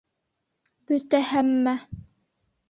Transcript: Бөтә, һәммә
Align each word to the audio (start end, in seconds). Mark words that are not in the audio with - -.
Бөтә, 0.91 1.19
һәммә 1.33 1.75